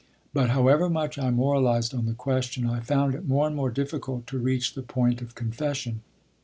[0.33, 4.25] But however much I moralized on the question, I found it more and more difficult
[4.25, 6.01] to reach the point of confession.